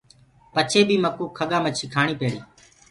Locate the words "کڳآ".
1.37-1.57